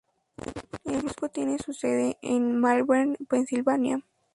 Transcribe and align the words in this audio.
El 0.83 0.99
Grupo 1.03 1.29
tiene 1.29 1.59
su 1.59 1.73
sede 1.73 2.17
en 2.23 2.59
Malvern, 2.59 3.17
Pensilvania. 3.29 4.01